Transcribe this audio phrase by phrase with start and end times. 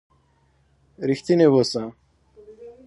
[1.09, 1.83] رښتيني وسه.